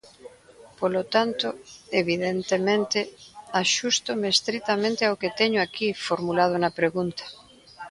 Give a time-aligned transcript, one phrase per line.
[0.79, 1.47] Polo tanto,
[2.01, 2.99] evidentemente,
[3.63, 7.23] axústome estritamente ao que teño aquí formulado na pregunta.